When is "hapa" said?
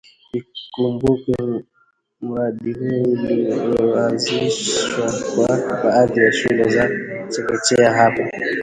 7.93-8.29